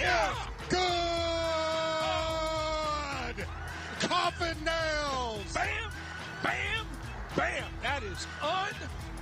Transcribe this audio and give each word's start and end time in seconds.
Yeah. 0.00 0.34
Good. 0.68 0.78
Coffin 4.00 4.56
nails. 4.64 5.52
Bam, 5.52 5.90
bam, 6.42 6.86
bam. 7.36 7.64
That 7.82 8.02
is 8.04 8.26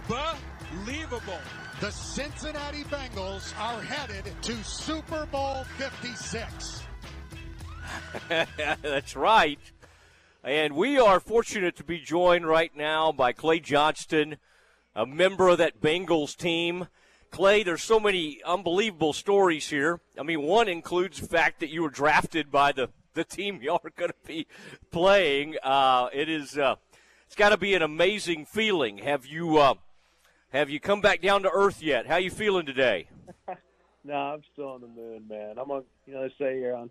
unbelievable. 0.08 1.40
The 1.80 1.90
Cincinnati 1.90 2.84
Bengals 2.84 3.52
are 3.58 3.80
headed 3.82 4.32
to 4.42 4.64
Super 4.64 5.26
Bowl 5.26 5.64
56. 5.78 6.82
That's 8.28 9.16
right. 9.16 9.60
And 10.44 10.74
we 10.76 10.98
are 10.98 11.20
fortunate 11.20 11.76
to 11.76 11.84
be 11.84 11.98
joined 11.98 12.46
right 12.46 12.74
now 12.76 13.12
by 13.12 13.32
Clay 13.32 13.60
Johnston, 13.60 14.36
a 14.94 15.04
member 15.06 15.48
of 15.48 15.58
that 15.58 15.80
Bengals 15.80 16.36
team. 16.36 16.88
Clay, 17.30 17.62
there's 17.62 17.82
so 17.82 18.00
many 18.00 18.42
unbelievable 18.44 19.12
stories 19.12 19.68
here. 19.68 20.00
I 20.18 20.22
mean, 20.22 20.42
one 20.42 20.68
includes 20.68 21.20
the 21.20 21.26
fact 21.26 21.60
that 21.60 21.70
you 21.70 21.82
were 21.82 21.90
drafted 21.90 22.50
by 22.50 22.72
the, 22.72 22.88
the 23.14 23.24
team 23.24 23.60
you 23.62 23.72
are 23.72 23.92
going 23.96 24.10
to 24.10 24.26
be 24.26 24.46
playing. 24.90 25.56
Uh, 25.62 26.08
it 26.12 26.28
is, 26.28 26.56
uh, 26.56 26.76
it's 27.26 27.36
got 27.36 27.50
to 27.50 27.56
be 27.56 27.74
an 27.74 27.82
amazing 27.82 28.46
feeling. 28.46 28.98
Have 28.98 29.26
you, 29.26 29.58
uh, 29.58 29.74
have 30.50 30.70
you 30.70 30.80
come 30.80 31.00
back 31.00 31.20
down 31.20 31.42
to 31.42 31.50
earth 31.50 31.82
yet? 31.82 32.06
How 32.06 32.16
you 32.16 32.30
feeling 32.30 32.66
today? 32.66 33.08
no, 34.04 34.14
I'm 34.14 34.42
still 34.52 34.68
on 34.68 34.80
the 34.80 34.86
moon, 34.86 35.26
man. 35.28 35.58
I'm 35.58 35.70
on. 35.70 35.84
You 36.06 36.14
know, 36.14 36.22
they 36.22 36.34
say 36.38 36.60
you're 36.60 36.76
on 36.76 36.90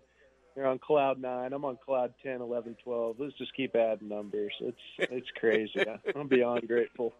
you're 0.54 0.66
on 0.66 0.78
cloud 0.78 1.20
nine. 1.20 1.52
I'm 1.52 1.64
on 1.64 1.78
cloud 1.84 2.14
10, 2.22 2.40
11, 2.40 2.76
12. 2.84 3.16
Let's 3.18 3.36
just 3.36 3.54
keep 3.54 3.74
adding 3.74 4.08
numbers. 4.08 4.52
It's 4.60 4.78
it's 4.98 5.30
crazy. 5.38 5.84
I'm 6.14 6.28
beyond 6.28 6.68
grateful. 6.68 7.12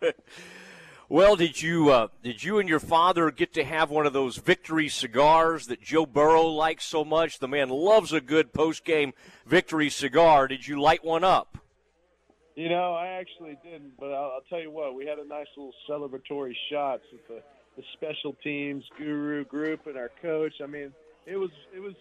Well, 1.12 1.36
did 1.36 1.60
you 1.60 1.90
uh, 1.90 2.08
did 2.22 2.42
you 2.42 2.58
and 2.58 2.66
your 2.66 2.80
father 2.80 3.30
get 3.30 3.52
to 3.52 3.64
have 3.64 3.90
one 3.90 4.06
of 4.06 4.14
those 4.14 4.38
victory 4.38 4.88
cigars 4.88 5.66
that 5.66 5.82
Joe 5.82 6.06
Burrow 6.06 6.46
likes 6.46 6.86
so 6.86 7.04
much? 7.04 7.38
The 7.38 7.46
man 7.46 7.68
loves 7.68 8.14
a 8.14 8.20
good 8.22 8.54
post 8.54 8.82
game 8.82 9.12
victory 9.44 9.90
cigar. 9.90 10.48
Did 10.48 10.66
you 10.66 10.80
light 10.80 11.04
one 11.04 11.22
up? 11.22 11.58
You 12.56 12.70
know, 12.70 12.94
I 12.94 13.08
actually 13.08 13.58
didn't, 13.62 13.92
but 14.00 14.06
I'll, 14.06 14.36
I'll 14.36 14.44
tell 14.48 14.58
you 14.58 14.70
what. 14.70 14.94
We 14.94 15.04
had 15.04 15.18
a 15.18 15.28
nice 15.28 15.48
little 15.54 15.74
celebratory 15.86 16.54
shots 16.70 17.02
with 17.12 17.28
the, 17.28 17.42
the 17.76 17.82
special 17.92 18.34
teams 18.42 18.82
guru 18.96 19.44
group 19.44 19.86
and 19.86 19.98
our 19.98 20.10
coach. 20.22 20.54
I 20.64 20.66
mean, 20.66 20.94
it 21.26 21.36
was 21.36 21.50
it 21.76 21.80
was 21.80 21.92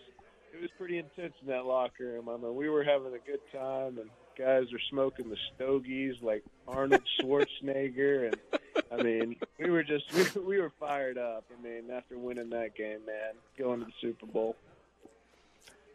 it 0.53 0.61
was 0.61 0.69
pretty 0.77 0.99
intense 0.99 1.33
in 1.41 1.49
that 1.49 1.66
locker 1.66 2.05
room. 2.05 2.30
I 2.30 2.38
mean, 2.38 2.55
we 2.55 2.69
were 2.69 2.86
having 2.86 3.14
a 3.14 3.30
good 3.30 3.41
time, 3.52 3.97
and 3.97 4.09
guys 4.38 4.71
were 4.71 4.80
smoking 4.89 5.30
the 5.30 5.38
stogies 5.53 6.16
like 6.21 6.45
Arnold 6.66 7.03
Schwarzenegger, 7.21 8.27
and 8.27 8.61
I 8.92 9.02
mean, 9.02 9.36
we 9.59 9.70
were 9.70 9.84
just 9.84 10.11
we, 10.36 10.42
we 10.42 10.61
were 10.61 10.72
fired 10.80 11.17
up. 11.17 11.45
I 11.58 11.61
mean, 11.64 11.89
after 11.92 12.17
winning 12.17 12.50
that 12.50 12.75
game, 12.75 13.00
man, 13.06 13.33
going 13.58 13.80
to 13.80 13.86
the 13.86 13.92
Super 14.02 14.25
Bowl. 14.25 14.56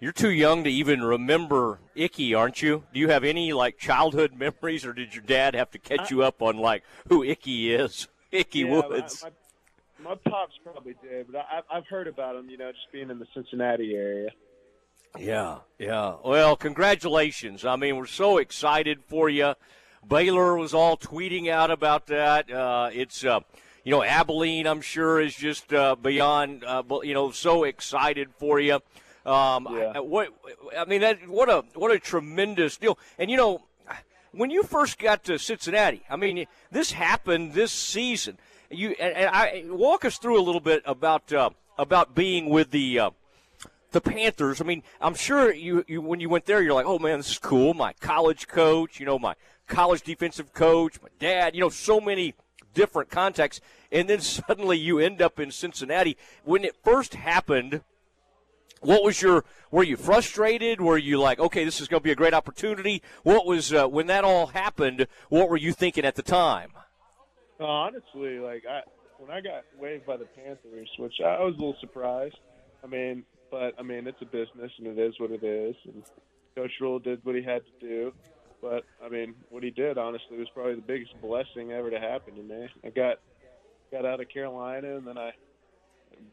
You're 0.01 0.13
too 0.13 0.31
young 0.31 0.65
to 0.65 0.71
even 0.71 1.03
remember 1.03 1.79
Ickey, 1.95 2.35
aren't 2.35 2.61
you? 2.61 2.85
Do 2.93 3.01
you 3.01 3.09
have 3.09 3.25
any 3.25 3.53
like 3.53 3.79
childhood 3.79 4.35
memories, 4.37 4.85
or 4.85 4.93
did 4.93 5.15
your 5.15 5.25
dad 5.25 5.55
have 5.55 5.71
to 5.71 5.79
catch 5.79 6.11
you 6.11 6.23
up 6.23 6.43
on 6.43 6.59
like 6.59 6.83
who 7.09 7.25
Ickey 7.25 7.75
is? 7.75 8.09
Ickey 8.33 8.61
yeah, 8.61 8.73
Woods. 8.73 9.23
My, 9.23 9.31
my, 10.03 10.11
my, 10.11 10.31
pops 10.31 10.55
probably 10.63 10.95
did, 11.03 11.33
but 11.33 11.47
I, 11.51 11.63
I've 11.75 11.87
heard 11.87 12.09
about 12.09 12.37
him. 12.37 12.51
You 12.51 12.59
know, 12.59 12.71
just 12.73 12.93
being 12.93 13.11
in 13.11 13.19
the 13.19 13.27
Cincinnati 13.33 13.95
area. 13.95 14.31
Yeah, 15.19 15.59
yeah. 15.79 16.17
Well, 16.23 16.57
congratulations. 16.57 17.65
I 17.65 17.77
mean, 17.77 17.97
we're 17.97 18.07
so 18.07 18.37
excited 18.37 19.03
for 19.09 19.31
you. 19.31 19.55
Baylor 20.09 20.57
was 20.57 20.75
all 20.75 20.97
tweeting 20.97 21.49
out 21.49 21.71
about 21.71 22.07
that. 22.07 22.51
Uh, 22.51 22.91
it's, 22.93 23.25
uh, 23.25 23.41
you 23.85 23.91
know, 23.91 24.03
Abilene, 24.03 24.67
I'm 24.67 24.81
sure, 24.81 25.21
is 25.21 25.35
just 25.35 25.73
uh, 25.73 25.97
beyond, 25.97 26.65
uh, 26.65 26.83
you 27.03 27.15
know, 27.15 27.31
so 27.31 27.65
excited 27.65 28.31
for 28.39 28.61
you. 28.61 28.81
Um, 29.25 29.69
yeah. 29.71 29.93
I, 29.97 30.01
what 30.01 30.29
I 30.79 30.85
mean, 30.85 31.01
that, 31.01 31.29
what 31.29 31.49
a 31.49 31.65
what 31.75 31.91
a 31.91 31.99
tremendous 31.99 32.77
deal. 32.77 32.97
And 33.19 33.29
you 33.29 33.37
know, 33.37 33.65
when 34.31 34.51
you 34.51 34.63
first 34.63 34.99
got 34.99 35.25
to 35.25 35.39
Cincinnati, 35.39 36.03
I 36.09 36.17
mean, 36.17 36.47
this 36.71 36.93
happened 36.93 37.53
this 37.53 37.73
season. 37.73 38.39
You 38.71 38.95
and, 39.01 39.15
and 39.17 39.31
I 39.31 39.65
walk 39.67 40.05
us 40.05 40.19
through 40.19 40.41
a 40.41 40.43
little 40.43 40.61
bit 40.61 40.83
about 40.85 41.33
uh, 41.33 41.51
about 41.77 42.15
being 42.15 42.51
with 42.51 42.71
the 42.71 43.01
uh, 43.01 43.11
the 43.93 44.01
Panthers. 44.01 44.61
I 44.61 44.65
mean, 44.65 44.83
I'm 45.01 45.15
sure 45.15 45.53
you, 45.53 45.85
you 45.89 46.01
when 46.03 46.21
you 46.21 46.29
went 46.29 46.47
there, 46.47 46.63
you're 46.63 46.75
like, 46.75 46.87
oh 46.87 46.99
man, 46.99 47.19
this 47.19 47.31
is 47.31 47.39
cool. 47.39 47.75
My 47.75 47.95
college 47.95 48.47
coach, 48.47 49.01
you 49.01 49.07
know, 49.07 49.19
my 49.19 49.35
college 49.67 50.03
defensive 50.03 50.53
coach, 50.53 51.01
my 51.03 51.09
dad, 51.19 51.55
you 51.55 51.61
know, 51.61 51.69
so 51.69 52.01
many 52.01 52.35
different 52.75 53.11
contexts. 53.11 53.65
And 53.93 54.09
then 54.09 54.21
suddenly 54.21 54.79
you 54.79 54.99
end 54.99 55.21
up 55.21 55.41
in 55.41 55.51
Cincinnati. 55.51 56.17
When 56.45 56.65
it 56.65 56.77
first 56.85 57.15
happened, 57.15 57.83
what 58.81 59.03
was 59.03 59.21
your? 59.21 59.45
Were 59.71 59.83
you 59.83 59.97
frustrated? 59.97 60.81
Were 60.81 60.99
you 60.99 61.19
like, 61.19 61.41
okay, 61.41 61.65
this 61.65 61.81
is 61.81 61.89
going 61.89 62.01
to 62.01 62.05
be 62.05 62.13
a 62.13 62.17
great 62.17 62.35
opportunity? 62.35 63.03
What 63.23 63.47
was 63.47 63.73
uh, 63.73 63.89
when 63.89 64.07
that 64.07 64.23
all 64.23 64.49
happened? 64.49 65.07
What 65.29 65.49
were 65.49 65.57
you 65.57 65.73
thinking 65.73 66.05
at 66.05 66.15
the 66.15 66.23
time? 66.23 66.71
honestly, 67.59 68.39
like 68.39 68.65
I 68.69 68.83
when 69.19 69.31
I 69.31 69.41
got 69.41 69.65
waived 69.81 70.07
by 70.07 70.17
the 70.17 70.27
Panthers, 70.27 70.91
which 70.99 71.15
I 71.25 71.41
was 71.43 71.55
a 71.55 71.59
little 71.59 71.77
surprised. 71.81 72.37
I 72.85 72.87
mean, 72.87 73.25
but 73.51 73.75
I 73.79 73.83
mean, 73.83 74.07
it's 74.07 74.21
a 74.21 74.27
business, 74.27 74.71
and 74.79 74.87
it 74.87 74.99
is 74.99 75.15
what 75.19 75.31
it 75.31 75.43
is. 75.43 75.75
And 75.85 76.03
Coach 76.55 76.73
Rhule 76.81 76.99
did 76.99 77.25
what 77.25 77.35
he 77.35 77.43
had 77.43 77.63
to 77.65 77.87
do. 77.87 78.13
But 78.63 78.85
I 79.05 79.09
mean, 79.09 79.35
what 79.51 79.63
he 79.63 79.71
did, 79.71 79.99
honestly, 79.99 80.39
was 80.39 80.49
probably 80.55 80.75
the 80.75 80.81
biggest 80.81 81.13
blessing 81.21 81.73
ever 81.73 81.91
to 81.91 82.01
happen 82.01 82.35
to 82.35 82.43
me. 82.43 82.69
I 82.85 82.91
got 82.91 83.19
got 83.93 84.05
out 84.05 84.21
of 84.21 84.29
Carolina, 84.29 84.97
and 84.97 85.07
then 85.07 85.19
I, 85.19 85.31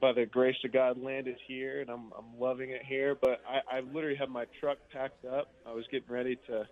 by 0.01 0.13
the 0.13 0.25
grace 0.25 0.55
of 0.63 0.71
God, 0.71 1.01
landed 1.01 1.37
here, 1.47 1.81
and 1.81 1.89
I'm 1.89 2.11
I'm 2.17 2.39
loving 2.39 2.71
it 2.71 2.81
here. 2.87 3.15
But 3.19 3.41
I, 3.47 3.77
I 3.77 3.79
literally 3.81 4.17
had 4.17 4.29
my 4.29 4.45
truck 4.59 4.77
packed 4.91 5.25
up. 5.25 5.49
I 5.65 5.73
was 5.73 5.85
getting 5.91 6.11
ready 6.11 6.37
to 6.47 6.67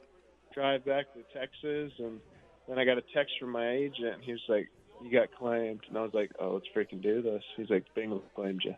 drive 0.54 0.86
back 0.86 1.06
to 1.14 1.24
Texas, 1.38 1.94
and 2.00 2.20
then 2.68 2.80
I 2.80 2.86
got 2.86 2.98
a 2.98 3.04
text 3.14 3.34
from 3.40 3.52
my 3.52 3.72
agent. 3.72 4.16
And 4.16 4.24
he 4.24 4.32
was 4.32 4.44
like, 4.48 4.70
"You 5.04 5.12
got 5.12 5.30
claimed," 5.38 5.82
and 5.88 5.98
I 5.98 6.02
was 6.02 6.14
like, 6.14 6.32
"Oh, 6.40 6.54
let's 6.54 6.68
freaking 6.76 7.02
do 7.02 7.22
this." 7.22 7.44
He's 7.58 7.70
like, 7.70 7.86
"Bengals 7.98 8.24
claimed 8.36 8.62
you." 8.64 8.76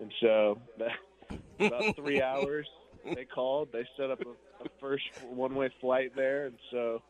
And 0.00 0.12
so 0.20 0.60
about 1.60 1.96
three 1.96 2.22
hours, 2.22 2.68
they 3.14 3.24
called. 3.24 3.68
They 3.72 3.86
set 3.96 4.10
up 4.10 4.20
a, 4.20 4.64
a 4.64 4.68
first 4.80 5.04
one-way 5.30 5.70
flight 5.80 6.12
there, 6.16 6.46
and 6.46 6.56
so 6.70 7.02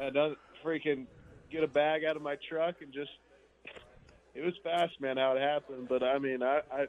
I 0.00 0.10
done 0.10 0.36
freaking 0.64 1.06
get 1.50 1.62
a 1.62 1.68
bag 1.68 2.04
out 2.04 2.16
of 2.16 2.22
my 2.22 2.36
truck 2.48 2.76
and 2.80 2.92
just 2.92 3.10
it 4.34 4.44
was 4.44 4.54
fast, 4.62 5.00
man, 5.00 5.16
how 5.16 5.32
it 5.32 5.40
happened. 5.40 5.88
But 5.88 6.02
I 6.02 6.18
mean, 6.18 6.42
I, 6.42 6.60
I, 6.70 6.86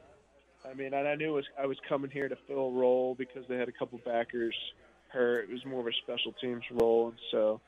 I 0.68 0.74
mean, 0.74 0.92
I 0.92 1.14
knew 1.14 1.32
was, 1.32 1.46
I 1.58 1.66
was 1.66 1.78
coming 1.88 2.10
here 2.10 2.28
to 2.28 2.36
fill 2.46 2.66
a 2.66 2.70
role 2.70 3.14
because 3.14 3.44
they 3.48 3.56
had 3.56 3.68
a 3.68 3.72
couple 3.72 3.98
backers 4.04 4.54
hurt. 5.08 5.48
It 5.48 5.52
was 5.52 5.64
more 5.64 5.80
of 5.80 5.86
a 5.86 5.92
special 6.02 6.32
teams 6.40 6.64
role, 6.70 7.08
and 7.08 7.18
so 7.30 7.60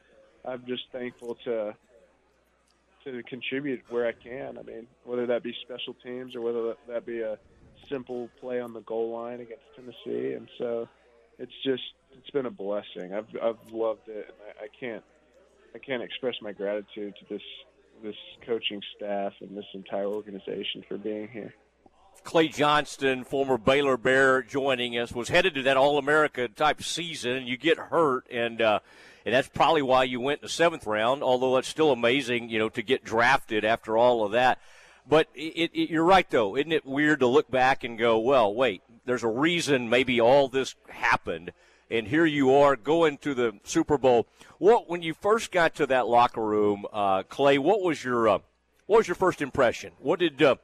I'm 0.44 0.64
just 0.66 0.82
thankful 0.92 1.36
to 1.44 1.74
to 3.04 3.22
contribute 3.22 3.80
where 3.88 4.06
I 4.06 4.12
can. 4.12 4.58
I 4.58 4.62
mean, 4.62 4.86
whether 5.04 5.26
that 5.26 5.42
be 5.42 5.54
special 5.62 5.94
teams 6.04 6.36
or 6.36 6.42
whether 6.42 6.74
that 6.88 7.06
be 7.06 7.20
a 7.20 7.38
simple 7.90 8.28
play 8.40 8.60
on 8.60 8.72
the 8.72 8.80
goal 8.80 9.12
line 9.12 9.40
against 9.40 9.64
Tennessee, 9.74 10.34
and 10.34 10.48
so 10.58 10.88
it's 11.38 11.52
just 11.64 11.82
it's 12.16 12.30
been 12.30 12.46
a 12.46 12.50
blessing. 12.50 13.12
I've 13.14 13.28
I've 13.42 13.72
loved 13.72 14.08
it, 14.08 14.26
and 14.28 14.36
I, 14.60 14.64
I 14.64 14.68
can't 14.78 15.02
I 15.74 15.78
can't 15.78 16.02
express 16.02 16.34
my 16.40 16.52
gratitude 16.52 17.14
to 17.20 17.24
this 17.28 17.42
this 18.02 18.16
coaching 18.46 18.80
staff 18.96 19.32
and 19.40 19.56
this 19.56 19.66
entire 19.74 20.06
organization 20.06 20.84
for 20.88 20.96
being 20.96 21.28
here. 21.28 21.54
Clay 22.22 22.48
Johnston, 22.48 23.24
former 23.24 23.56
Baylor 23.56 23.96
Bear, 23.96 24.42
joining 24.42 24.98
us, 24.98 25.12
was 25.12 25.28
headed 25.28 25.54
to 25.54 25.62
that 25.62 25.76
All 25.76 25.98
America 25.98 26.48
type 26.48 26.82
season, 26.82 27.32
and 27.32 27.48
you 27.48 27.56
get 27.56 27.78
hurt, 27.78 28.26
and 28.30 28.60
uh, 28.60 28.80
and 29.24 29.34
that's 29.34 29.48
probably 29.48 29.82
why 29.82 30.04
you 30.04 30.20
went 30.20 30.40
in 30.40 30.46
the 30.46 30.50
seventh 30.50 30.86
round. 30.86 31.22
Although 31.22 31.54
that's 31.54 31.68
still 31.68 31.92
amazing, 31.92 32.48
you 32.50 32.58
know, 32.58 32.68
to 32.70 32.82
get 32.82 33.04
drafted 33.04 33.64
after 33.64 33.96
all 33.96 34.24
of 34.24 34.32
that. 34.32 34.58
But 35.10 35.26
it, 35.34 35.72
it, 35.74 35.90
you're 35.90 36.04
right, 36.04 36.30
though. 36.30 36.56
Isn't 36.56 36.70
it 36.70 36.86
weird 36.86 37.18
to 37.18 37.26
look 37.26 37.50
back 37.50 37.82
and 37.82 37.98
go, 37.98 38.20
well, 38.20 38.54
wait, 38.54 38.82
there's 39.04 39.24
a 39.24 39.28
reason 39.28 39.90
maybe 39.90 40.20
all 40.20 40.46
this 40.46 40.76
happened, 40.88 41.50
and 41.90 42.06
here 42.06 42.24
you 42.24 42.54
are 42.54 42.76
going 42.76 43.18
to 43.18 43.34
the 43.34 43.58
Super 43.64 43.98
Bowl. 43.98 44.28
What 44.58 44.88
when 44.88 45.02
you 45.02 45.12
first 45.12 45.50
got 45.50 45.74
to 45.74 45.86
that 45.88 46.06
locker 46.06 46.44
room, 46.44 46.86
uh, 46.92 47.24
Clay? 47.24 47.58
What 47.58 47.82
was 47.82 48.04
your 48.04 48.28
uh, 48.28 48.38
what 48.86 48.98
was 48.98 49.08
your 49.08 49.16
first 49.16 49.42
impression? 49.42 49.92
What 49.98 50.20
did 50.20 50.40
uh, 50.40 50.54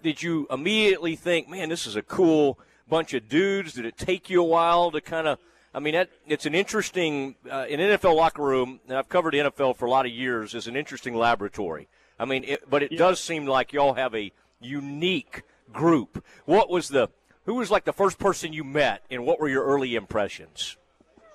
did 0.00 0.22
you 0.22 0.46
immediately 0.48 1.16
think, 1.16 1.48
man, 1.48 1.68
this 1.68 1.84
is 1.84 1.96
a 1.96 2.02
cool 2.02 2.56
bunch 2.88 3.14
of 3.14 3.28
dudes? 3.28 3.72
Did 3.72 3.84
it 3.84 3.98
take 3.98 4.30
you 4.30 4.40
a 4.40 4.44
while 4.44 4.92
to 4.92 5.00
kind 5.00 5.26
of 5.26 5.40
I 5.74 5.80
mean, 5.80 5.94
that, 5.94 6.10
it's 6.26 6.46
an 6.46 6.54
interesting, 6.54 7.34
uh, 7.50 7.66
an 7.68 7.78
NFL 7.78 8.16
locker 8.16 8.42
room, 8.42 8.80
and 8.88 8.96
I've 8.96 9.08
covered 9.08 9.34
NFL 9.34 9.76
for 9.76 9.84
a 9.84 9.90
lot 9.90 10.06
of 10.06 10.12
years, 10.12 10.54
is 10.54 10.66
an 10.66 10.76
interesting 10.76 11.14
laboratory. 11.14 11.88
I 12.18 12.24
mean, 12.24 12.44
it, 12.44 12.68
but 12.68 12.82
it 12.82 12.92
yeah. 12.92 12.98
does 12.98 13.20
seem 13.20 13.46
like 13.46 13.72
y'all 13.72 13.94
have 13.94 14.14
a 14.14 14.32
unique 14.60 15.42
group. 15.72 16.24
What 16.44 16.68
was 16.68 16.88
the, 16.88 17.08
who 17.44 17.54
was 17.54 17.70
like 17.70 17.84
the 17.84 17.92
first 17.92 18.18
person 18.18 18.52
you 18.52 18.64
met, 18.64 19.04
and 19.10 19.24
what 19.24 19.40
were 19.40 19.48
your 19.48 19.64
early 19.64 19.94
impressions? 19.94 20.76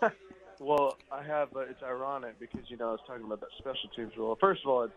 well, 0.60 0.98
I 1.12 1.24
have, 1.24 1.56
uh, 1.56 1.62
it's 1.62 1.82
ironic 1.84 2.40
because, 2.40 2.62
you 2.68 2.78
know, 2.78 2.90
I 2.90 2.92
was 2.92 3.00
talking 3.08 3.26
about 3.26 3.40
that 3.42 3.50
special 3.58 3.90
teams 3.96 4.12
rule. 4.18 4.38
First 4.40 4.62
of 4.66 4.70
all, 4.70 4.90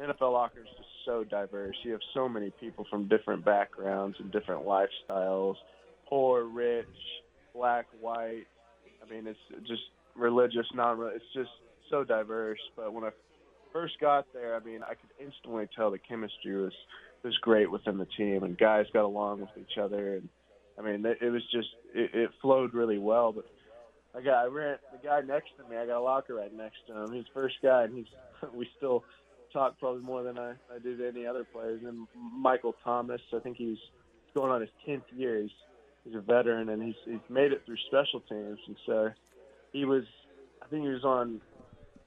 NFL 0.00 0.32
locker 0.32 0.60
is 0.60 0.66
just 0.76 0.88
so 1.04 1.24
diverse. 1.24 1.76
You 1.82 1.92
have 1.92 2.00
so 2.14 2.28
many 2.28 2.50
people 2.50 2.86
from 2.90 3.06
different 3.08 3.44
backgrounds 3.44 4.16
and 4.18 4.32
different 4.32 4.66
lifestyles, 4.66 5.54
poor, 6.08 6.44
rich, 6.44 6.86
black, 7.54 7.86
white. 8.00 8.46
I 9.02 9.10
mean, 9.10 9.26
it's 9.26 9.38
just 9.66 9.82
religious, 10.16 10.66
non-religious. 10.74 11.22
It's 11.22 11.34
just 11.34 11.50
so 11.90 12.02
diverse. 12.02 12.58
But 12.76 12.92
when 12.92 13.04
I 13.04 13.10
first 13.74 13.98
got 14.00 14.32
there, 14.32 14.56
I 14.56 14.60
mean, 14.60 14.80
I 14.82 14.94
could 14.94 15.10
instantly 15.20 15.68
tell 15.76 15.90
the 15.90 15.98
chemistry 15.98 16.56
was 16.56 16.72
was 17.22 17.36
great 17.38 17.70
within 17.70 17.98
the 17.98 18.06
team, 18.16 18.44
and 18.44 18.56
guys 18.56 18.86
got 18.92 19.04
along 19.04 19.40
with 19.40 19.50
each 19.58 19.78
other. 19.78 20.16
And 20.16 20.28
I 20.78 20.82
mean, 20.82 21.04
it, 21.04 21.18
it 21.20 21.30
was 21.30 21.42
just 21.52 21.68
it, 21.94 22.10
it 22.14 22.30
flowed 22.40 22.72
really 22.72 22.98
well. 22.98 23.32
But 23.32 23.46
I 24.16 24.22
got 24.22 24.44
I 24.44 24.46
ran 24.46 24.78
the 24.92 25.06
guy 25.06 25.20
next 25.20 25.50
to 25.58 25.68
me. 25.68 25.76
I 25.76 25.86
got 25.86 25.98
a 25.98 26.00
locker 26.00 26.34
right 26.34 26.54
next 26.54 26.78
to 26.86 27.02
him. 27.02 27.12
He's 27.12 27.24
first 27.34 27.56
guy, 27.62 27.84
and 27.84 27.96
he's 27.96 28.06
we 28.54 28.68
still 28.76 29.04
talk 29.52 29.78
probably 29.78 30.02
more 30.02 30.22
than 30.22 30.38
I, 30.38 30.52
I 30.74 30.78
do 30.82 30.96
to 30.96 31.08
any 31.08 31.26
other 31.26 31.44
players. 31.44 31.80
And 31.84 32.06
Michael 32.16 32.74
Thomas, 32.84 33.20
I 33.34 33.40
think 33.40 33.56
he's 33.56 33.78
going 34.34 34.50
on 34.50 34.60
his 34.60 34.70
tenth 34.86 35.04
year. 35.16 35.42
He's 35.42 35.50
he's 36.04 36.14
a 36.14 36.20
veteran, 36.20 36.68
and 36.68 36.82
he's 36.82 36.94
he's 37.04 37.20
made 37.28 37.52
it 37.52 37.62
through 37.66 37.76
special 37.88 38.20
teams, 38.28 38.58
and 38.66 38.76
so 38.86 39.10
he 39.72 39.84
was. 39.84 40.04
I 40.62 40.66
think 40.68 40.82
he 40.84 40.88
was 40.88 41.04
on. 41.04 41.40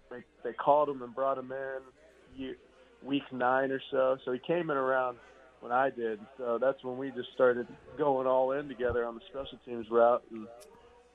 They, 0.10 0.24
they 0.44 0.54
called 0.54 0.90
him 0.90 1.02
and 1.02 1.14
brought 1.14 1.38
him 1.38 1.52
in 1.52 2.56
week 3.04 3.24
nine 3.32 3.72
or 3.72 3.82
so. 3.92 4.18
So 4.26 4.32
he 4.32 4.40
came 4.40 4.70
in 4.70 4.78
around 4.78 5.18
when 5.60 5.72
I 5.72 5.90
did. 5.90 6.20
So 6.38 6.58
that's 6.60 6.84
when 6.84 6.98
we 6.98 7.12
just 7.12 7.32
started 7.34 7.68
going 7.98 8.28
all 8.28 8.52
in 8.52 8.68
together 8.68 9.06
on 9.06 9.16
the 9.16 9.22
special 9.30 9.58
teams 9.66 9.90
route, 9.90 10.24
and 10.32 10.48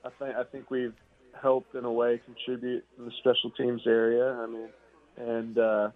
I 0.03 0.09
think 0.19 0.35
I 0.35 0.43
think 0.43 0.69
we've 0.69 0.93
helped 1.41 1.75
in 1.75 1.85
a 1.85 1.91
way 1.91 2.21
contribute 2.25 2.85
in 2.97 3.05
the 3.05 3.11
special 3.19 3.51
teams 3.51 3.81
area. 3.87 4.33
I 4.33 4.45
mean, 4.47 4.69
and 5.17 5.57
uh, 5.57 5.89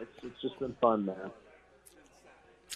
it's 0.00 0.24
it's 0.24 0.40
just 0.42 0.58
been 0.58 0.76
fun, 0.80 1.06
man. 1.06 1.30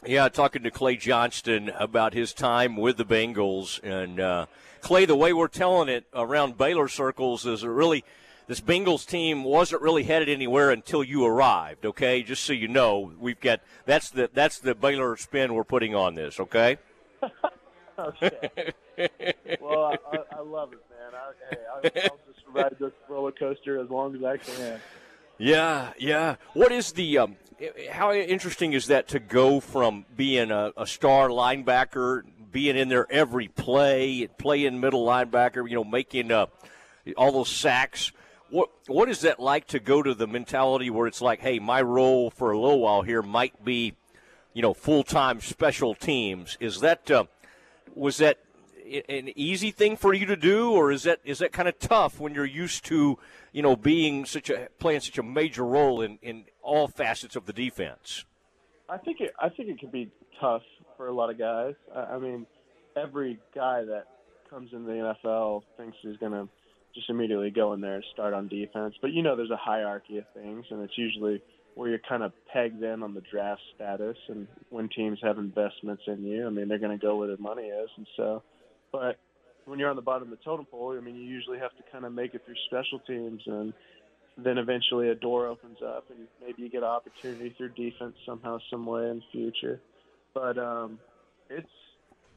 Yeah, 0.06 0.29
talking 0.29 0.62
to 0.62 0.70
Clay 0.70 0.96
Johnston 0.96 1.70
about 1.70 2.14
his 2.14 2.32
time 2.32 2.76
with 2.76 2.99
the 2.99 3.05
Bengals, 3.05 3.82
and 3.82 4.20
uh, 4.20 4.46
Clay, 4.81 5.06
the 5.06 5.17
way 5.17 5.32
we're 5.32 5.49
telling 5.49 5.88
it 5.88 6.05
around 6.14 6.56
Baylor 6.56 6.88
circles 6.88 7.44
is 7.44 7.64
it 7.64 7.69
really 7.69 8.05
this 8.48 8.60
Bengals 8.60 9.06
team 9.06 9.44
wasn't 9.44 9.82
really 9.82 10.02
headed 10.02 10.28
anywhere 10.28 10.70
until 10.70 11.04
you 11.04 11.24
arrived. 11.24 11.86
Okay, 11.86 12.22
just 12.22 12.42
so 12.42 12.52
you 12.52 12.66
know, 12.66 13.12
we've 13.20 13.38
got 13.38 13.60
that's 13.84 14.10
the 14.10 14.28
that's 14.32 14.58
the 14.58 14.74
Baylor 14.74 15.16
spin 15.16 15.54
we're 15.54 15.64
putting 15.64 15.94
on 15.94 16.14
this. 16.14 16.40
Okay. 16.40 16.78
okay. 17.98 18.72
well, 19.60 19.84
I, 19.84 19.96
I, 20.12 20.18
I, 20.38 20.40
love 20.40 20.72
it, 20.72 20.80
man. 20.90 21.14
I, 21.14 21.32
hey, 21.50 22.00
I, 22.00 22.08
I'll 22.10 22.18
just 22.32 22.46
ride 22.52 22.76
this 22.80 22.92
roller 23.08 23.32
coaster 23.32 23.78
as 23.80 23.90
long 23.90 24.16
as 24.16 24.24
I 24.24 24.38
can. 24.38 24.80
Yeah, 25.36 25.92
yeah. 25.98 26.36
What 26.54 26.72
is 26.72 26.92
the 26.92 27.18
um, 27.18 27.36
how 27.90 28.12
interesting 28.12 28.72
is 28.72 28.86
that 28.86 29.08
to 29.08 29.18
go 29.18 29.60
from 29.60 30.04
being 30.16 30.50
a, 30.50 30.72
a, 30.76 30.86
star 30.86 31.28
linebacker, 31.28 32.22
being 32.50 32.76
in 32.76 32.88
there 32.88 33.06
every 33.10 33.48
play, 33.48 34.28
playing 34.38 34.80
middle 34.80 35.04
linebacker, 35.06 35.68
you 35.68 35.76
know, 35.76 35.84
making 35.84 36.30
uh, 36.30 36.46
all 37.16 37.32
those 37.32 37.50
sacks. 37.50 38.12
What 38.50 38.70
what 38.86 39.08
is 39.08 39.20
that 39.22 39.38
like 39.38 39.66
to 39.68 39.80
go 39.80 40.02
to 40.02 40.14
the 40.14 40.26
mentality 40.26 40.90
where 40.90 41.06
it's 41.06 41.20
like, 41.20 41.40
hey, 41.40 41.58
my 41.58 41.82
role 41.82 42.30
for 42.30 42.50
a 42.50 42.58
little 42.58 42.80
while 42.80 43.02
here 43.02 43.22
might 43.22 43.64
be, 43.64 43.94
you 44.54 44.62
know, 44.62 44.74
full 44.74 45.02
time 45.02 45.40
special 45.40 45.94
teams. 45.94 46.56
Is 46.60 46.80
that 46.80 47.10
uh, 47.10 47.24
was 47.94 48.18
that 48.18 48.38
an 49.08 49.30
easy 49.36 49.70
thing 49.70 49.96
for 49.96 50.14
you 50.14 50.26
to 50.26 50.36
do, 50.36 50.70
or 50.70 50.90
is 50.90 51.02
that 51.02 51.20
is 51.24 51.38
that 51.38 51.52
kind 51.52 51.68
of 51.68 51.78
tough 51.78 52.18
when 52.18 52.34
you're 52.34 52.44
used 52.44 52.84
to 52.86 53.18
you 53.52 53.62
know 53.62 53.76
being 53.76 54.24
such 54.24 54.50
a 54.50 54.68
playing 54.78 55.00
such 55.00 55.18
a 55.18 55.22
major 55.22 55.64
role 55.64 56.00
in, 56.00 56.18
in 56.22 56.44
all 56.62 56.88
facets 56.88 57.36
of 57.36 57.46
the 57.46 57.52
defense? 57.52 58.24
I 58.88 58.96
think 58.98 59.20
it 59.20 59.34
I 59.40 59.48
think 59.50 59.68
it 59.68 59.78
can 59.78 59.90
be 59.90 60.10
tough 60.40 60.62
for 60.96 61.08
a 61.08 61.12
lot 61.12 61.30
of 61.30 61.38
guys. 61.38 61.74
I, 61.94 62.14
I 62.14 62.18
mean, 62.18 62.46
every 62.96 63.38
guy 63.54 63.84
that 63.84 64.06
comes 64.48 64.72
in 64.72 64.84
the 64.84 65.14
NFL 65.22 65.62
thinks 65.76 65.96
he's 66.00 66.16
going 66.16 66.32
to 66.32 66.48
just 66.94 67.11
immediately 67.11 67.50
go 67.50 67.73
in 67.73 67.81
there 67.81 67.96
and 67.96 68.05
start 68.12 68.35
on 68.35 68.49
defense. 68.49 68.94
But 69.00 69.12
you 69.12 69.23
know, 69.23 69.37
there's 69.37 69.50
a 69.50 69.56
hierarchy 69.56 70.19
of 70.19 70.25
things, 70.35 70.67
and 70.70 70.82
it's 70.82 70.96
usually 70.96 71.43
where 71.75 71.88
you're 71.88 72.00
kind 72.08 72.23
of 72.23 72.32
pegged 72.52 72.82
in 72.82 73.02
on 73.02 73.14
the 73.14 73.23
draft 73.31 73.61
status. 73.75 74.17
And 74.29 74.49
when 74.70 74.88
teams 74.88 75.19
have 75.23 75.38
investments 75.38 76.02
in 76.06 76.25
you, 76.25 76.46
I 76.46 76.50
mean, 76.50 76.69
they're 76.69 76.79
going 76.79 76.99
to 76.99 77.05
go 77.05 77.17
where 77.17 77.29
their 77.29 77.37
money 77.37 77.64
is. 77.64 77.88
And 77.96 78.06
so 78.17 78.43
but 78.93 79.19
when 79.64 79.79
you're 79.79 79.90
on 79.90 79.96
the 79.96 80.02
bottom 80.02 80.32
of 80.32 80.38
the 80.38 80.44
totem 80.44 80.67
pole, 80.67 80.96
I 80.96 81.00
mean, 81.00 81.17
you 81.17 81.23
usually 81.23 81.58
have 81.58 81.76
to 81.76 81.82
kind 81.93 82.05
of 82.05 82.12
make 82.12 82.35
it 82.35 82.43
through 82.44 82.55
special 82.67 83.00
teams, 83.00 83.43
and 83.46 83.73
then 84.37 84.58
eventually 84.58 85.11
a 85.11 85.14
door 85.14 85.46
opens 85.46 85.79
up, 85.85 86.05
and 86.11 86.26
maybe 86.40 86.62
you 86.62 86.70
get 86.70 86.82
an 86.82 86.88
opportunity 86.88 87.55
through 87.56 87.70
defense 87.70 88.14
somehow, 88.25 88.58
some 88.70 88.87
way 88.87 89.08
in 89.11 89.17
the 89.17 89.25
future. 89.32 89.81
But 90.35 90.58
um, 90.58 90.99
it's 91.50 91.69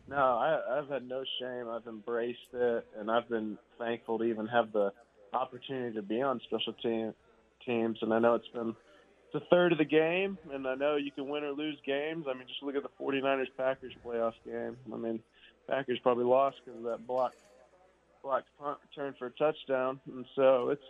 no, 0.07 0.15
I, 0.15 0.80
I've 0.80 0.89
had 0.89 1.07
no 1.07 1.24
shame. 1.39 1.68
I've 1.69 1.88
embraced 1.88 2.39
it, 2.53 2.86
and 2.98 3.09
I've 3.09 3.30
been 3.30 3.57
thankful 3.77 4.19
to 4.19 4.24
even 4.25 4.48
have 4.48 4.71
the 4.71 4.92
opportunity 5.33 5.95
to 5.95 6.01
be 6.01 6.21
on 6.21 6.42
special 6.48 6.74
team 6.74 7.13
teams. 7.65 7.98
And 8.01 8.13
I 8.13 8.19
know 8.19 8.36
it's 8.36 8.48
been 8.53 8.75
it's 9.33 9.44
a 9.44 9.48
third 9.50 9.71
of 9.71 9.77
the 9.77 9.86
game, 9.86 10.38
and 10.53 10.68
I 10.68 10.75
know 10.75 10.98
you 10.98 11.12
can 11.12 11.30
win 11.30 11.44
or 11.44 11.51
lose 11.51 11.77
games. 11.86 12.25
I 12.30 12.33
mean, 12.33 12.48
just 12.48 12.62
look 12.63 12.75
at 12.75 12.83
the 12.83 13.03
49ers 13.03 13.48
Packers 13.56 13.94
playoff 14.06 14.33
game. 14.45 14.75
I 14.94 14.98
mean, 14.98 15.21
Packers 15.69 16.00
probably 16.03 16.25
lost 16.25 16.57
because 16.65 16.80
of 16.80 16.86
that 16.86 17.07
block 17.07 17.33
blocked 18.24 18.48
punt 18.59 18.77
return 18.89 19.15
for 19.18 19.27
a 19.27 19.31
touchdown, 19.31 20.00
and 20.12 20.25
so 20.36 20.69
it's 20.69 20.81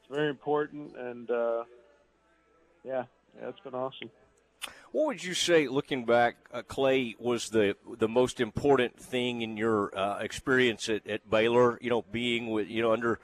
it's 0.00 0.14
very 0.14 0.28
important. 0.28 0.96
And 0.96 1.30
uh, 1.30 1.64
yeah, 2.84 3.04
yeah, 3.40 3.48
it's 3.48 3.60
been 3.60 3.74
awesome. 3.74 4.10
What 4.92 5.06
would 5.06 5.24
you 5.24 5.34
say, 5.34 5.68
looking 5.68 6.04
back, 6.06 6.36
uh, 6.52 6.62
Clay, 6.62 7.14
was 7.18 7.50
the 7.50 7.76
the 7.98 8.08
most 8.08 8.40
important 8.40 8.98
thing 8.98 9.42
in 9.42 9.56
your 9.56 9.96
uh, 9.96 10.18
experience 10.20 10.88
at, 10.88 11.06
at 11.06 11.28
Baylor? 11.28 11.78
You 11.82 11.90
know, 11.90 12.04
being 12.10 12.50
with 12.50 12.68
you 12.68 12.82
know 12.82 12.92
under 12.92 13.20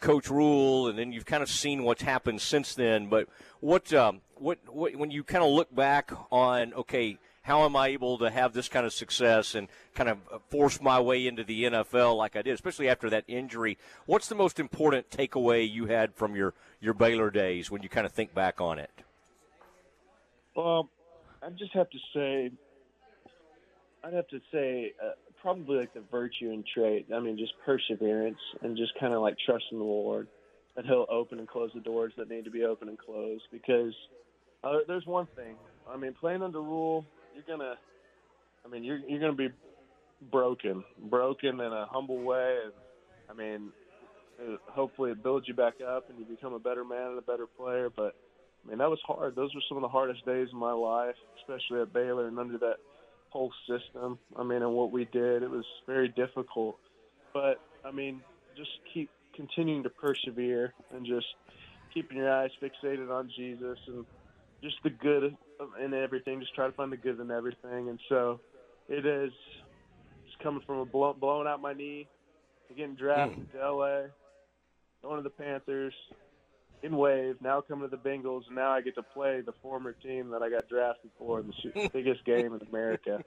Coach 0.00 0.28
Rhule, 0.28 0.88
and 0.88 0.98
then 0.98 1.12
you've 1.12 1.24
kind 1.24 1.42
of 1.42 1.48
seen 1.48 1.84
what's 1.84 2.02
happened 2.02 2.42
since 2.42 2.74
then. 2.74 3.08
But 3.08 3.28
what 3.60 3.92
um, 3.94 4.20
what 4.34 4.58
what 4.66 4.94
when 4.96 5.10
you 5.10 5.24
kind 5.24 5.42
of 5.42 5.50
look 5.50 5.74
back 5.74 6.12
on 6.30 6.74
okay 6.74 7.18
how 7.46 7.64
am 7.64 7.76
I 7.76 7.88
able 7.88 8.18
to 8.18 8.28
have 8.28 8.52
this 8.52 8.68
kind 8.68 8.84
of 8.84 8.92
success 8.92 9.54
and 9.54 9.68
kind 9.94 10.08
of 10.08 10.18
force 10.50 10.80
my 10.80 10.98
way 10.98 11.28
into 11.28 11.44
the 11.44 11.62
NFL 11.62 12.16
like 12.16 12.34
I 12.34 12.42
did, 12.42 12.54
especially 12.54 12.88
after 12.88 13.08
that 13.10 13.22
injury? 13.28 13.78
What's 14.04 14.28
the 14.28 14.34
most 14.34 14.58
important 14.58 15.10
takeaway 15.10 15.70
you 15.70 15.86
had 15.86 16.12
from 16.12 16.34
your, 16.34 16.54
your 16.80 16.92
Baylor 16.92 17.30
days 17.30 17.70
when 17.70 17.84
you 17.84 17.88
kind 17.88 18.04
of 18.04 18.10
think 18.10 18.34
back 18.34 18.60
on 18.60 18.80
it? 18.80 18.90
Well, 20.56 20.90
I 21.42 21.50
just 21.50 21.72
have 21.74 21.88
to 21.90 21.98
say, 22.14 22.50
I'd 24.04 24.12
have 24.14 24.28
to 24.28 24.40
say 24.52 24.92
uh, 25.04 25.12
probably 25.40 25.78
like 25.78 25.94
the 25.94 26.02
virtue 26.10 26.50
and 26.50 26.64
trait. 26.74 27.06
I 27.14 27.20
mean, 27.20 27.36
just 27.38 27.52
perseverance 27.64 28.38
and 28.62 28.76
just 28.76 28.92
kind 28.98 29.12
of 29.14 29.22
like 29.22 29.36
trusting 29.44 29.78
the 29.78 29.84
Lord 29.84 30.28
that 30.76 30.84
He'll 30.84 31.06
open 31.10 31.38
and 31.38 31.48
close 31.48 31.70
the 31.74 31.80
doors 31.80 32.12
that 32.18 32.28
need 32.28 32.44
to 32.44 32.50
be 32.50 32.64
open 32.64 32.88
and 32.88 32.98
closed. 32.98 33.44
Because 33.50 33.94
uh, 34.62 34.78
there's 34.86 35.06
one 35.06 35.26
thing. 35.36 35.56
I 35.88 35.96
mean, 35.96 36.14
playing 36.18 36.42
under 36.42 36.60
Rhule, 36.60 37.04
you're 37.34 37.44
gonna, 37.46 37.74
I 38.64 38.68
mean, 38.68 38.84
you're 38.84 38.98
you're 38.98 39.20
gonna 39.20 39.34
be 39.34 39.48
broken, 40.30 40.84
broken 41.10 41.60
in 41.60 41.72
a 41.72 41.86
humble 41.90 42.22
way, 42.22 42.58
and 42.64 42.72
I 43.30 43.34
mean, 43.34 43.70
hopefully 44.68 45.12
it 45.12 45.22
builds 45.22 45.48
you 45.48 45.54
back 45.54 45.74
up 45.86 46.08
and 46.10 46.18
you 46.18 46.24
become 46.24 46.52
a 46.52 46.58
better 46.58 46.84
man 46.84 47.10
and 47.10 47.18
a 47.18 47.22
better 47.22 47.46
player. 47.46 47.88
But 47.94 48.14
I 48.66 48.70
mean, 48.70 48.78
that 48.78 48.90
was 48.90 48.98
hard. 49.06 49.36
Those 49.36 49.54
were 49.54 49.60
some 49.68 49.78
of 49.78 49.82
the 49.82 49.88
hardest 49.88 50.24
days 50.26 50.48
of 50.48 50.54
my 50.54 50.72
life, 50.72 51.14
especially 51.38 51.80
at 51.80 51.92
Baylor 51.92 52.26
and 52.26 52.38
under 52.38 52.58
that 52.58 52.76
whole 53.30 53.52
system. 53.68 54.18
I 54.36 54.42
mean, 54.42 54.62
and 54.62 54.72
what 54.72 54.90
we 54.90 55.04
did, 55.04 55.42
it 55.42 55.50
was 55.50 55.64
very 55.86 56.08
difficult. 56.08 56.78
But 57.32 57.60
I 57.84 57.92
mean, 57.92 58.22
just 58.56 58.70
keep 58.92 59.10
continuing 59.34 59.82
to 59.84 59.90
persevere 59.90 60.72
and 60.92 61.06
just 61.06 61.26
keeping 61.94 62.16
your 62.16 62.32
eyes 62.32 62.50
fixated 62.60 63.10
on 63.10 63.30
Jesus 63.36 63.78
and 63.86 64.04
just 64.62 64.76
the 64.82 64.90
good 64.90 65.36
in 65.82 65.94
everything. 65.94 66.40
Just 66.40 66.54
try 66.54 66.66
to 66.66 66.72
find 66.72 66.90
the 66.90 66.96
good 66.96 67.20
in 67.20 67.30
everything. 67.30 67.88
And 67.88 68.00
so 68.08 68.40
it 68.88 69.06
is 69.06 69.32
just 70.26 70.38
coming 70.42 70.62
from 70.66 70.78
a 70.78 70.86
blow, 70.86 71.12
blowing 71.12 71.46
out 71.46 71.60
my 71.60 71.72
knee, 71.72 72.08
getting 72.76 72.96
drafted 72.96 73.48
mm. 73.48 73.52
to 73.52 73.72
LA, 73.72 74.00
going 75.02 75.18
to 75.18 75.22
the 75.22 75.30
Panthers, 75.30 75.94
in 76.82 76.96
wave, 76.96 77.36
now 77.40 77.60
coming 77.60 77.88
to 77.88 77.96
the 77.96 78.02
Bengals, 78.02 78.46
and 78.46 78.56
now 78.56 78.70
I 78.70 78.80
get 78.80 78.94
to 78.96 79.02
play 79.02 79.40
the 79.40 79.52
former 79.62 79.92
team 79.92 80.30
that 80.30 80.42
I 80.42 80.50
got 80.50 80.68
drafted 80.68 81.10
for 81.18 81.40
in 81.40 81.48
the 81.48 81.90
biggest 81.92 82.24
game 82.24 82.54
in 82.54 82.60
America. 82.68 83.22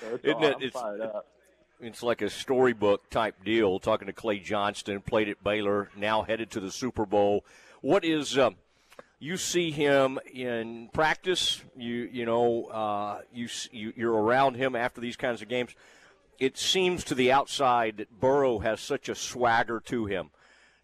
So 0.00 0.14
it's 0.14 0.24
Isn't 0.24 0.36
all, 0.36 0.44
it, 0.44 0.56
it's, 0.60 0.74
fired 0.74 1.00
up. 1.00 1.26
It's 1.80 2.02
like 2.02 2.22
a 2.22 2.30
storybook 2.30 3.08
type 3.10 3.44
deal. 3.44 3.78
Talking 3.78 4.06
to 4.06 4.12
Clay 4.12 4.38
Johnston, 4.38 5.00
played 5.00 5.28
at 5.28 5.42
Baylor, 5.42 5.90
now 5.96 6.22
headed 6.22 6.50
to 6.52 6.60
the 6.60 6.70
Super 6.70 7.06
Bowl. 7.06 7.44
What 7.80 8.04
is 8.04 8.36
um, 8.36 8.56
you 9.18 9.36
see 9.36 9.70
him 9.70 10.18
in 10.32 10.88
practice. 10.92 11.62
You 11.76 12.08
you 12.12 12.26
know 12.26 12.64
uh, 12.64 13.20
you, 13.32 13.48
you 13.70 13.92
you're 13.96 14.14
around 14.14 14.56
him 14.56 14.74
after 14.74 15.00
these 15.00 15.16
kinds 15.16 15.42
of 15.42 15.48
games. 15.48 15.74
It 16.38 16.56
seems 16.56 17.04
to 17.04 17.14
the 17.14 17.30
outside 17.30 17.98
that 17.98 18.18
Burrow 18.18 18.60
has 18.60 18.80
such 18.80 19.10
a 19.10 19.14
swagger 19.14 19.80
to 19.86 20.06
him. 20.06 20.30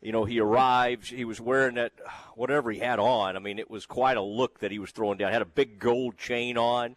You 0.03 0.13
know, 0.13 0.25
he 0.25 0.41
arrives. 0.41 1.09
He 1.09 1.25
was 1.25 1.41
wearing 1.41 1.77
that 1.77 1.93
whatever 2.35 2.71
he 2.71 2.79
had 2.79 2.99
on. 2.99 3.37
I 3.37 3.39
mean, 3.39 3.59
it 3.59 3.71
was 3.71 3.87
quite 3.87 4.17
a 4.17 4.23
look 4.23 4.61
that 4.61 4.71
he 4.71 4.79
was 4.79 4.91
throwing 4.91 5.19
down. 5.19 5.33
Had 5.33 5.43
a 5.43 5.47
big 5.47 5.79
gold 5.79 6.19
chain 6.19 6.59
on. 6.59 6.97